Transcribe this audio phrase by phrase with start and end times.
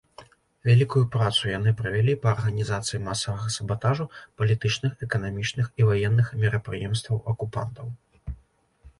[0.67, 4.07] Вялікую працу яны правялі па арганізацыі масавага сабатажу
[4.43, 7.93] палітычных, эканамічных і ваенных мерапрыемстваў акупантаў.